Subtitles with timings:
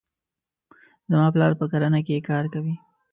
[1.09, 2.75] زما پلار په کرنې کې کار کوي.